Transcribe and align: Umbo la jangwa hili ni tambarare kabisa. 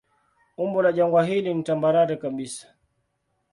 Umbo 0.57 0.81
la 0.81 0.91
jangwa 0.93 1.25
hili 1.25 1.53
ni 1.53 1.63
tambarare 1.63 2.17
kabisa. 2.17 2.67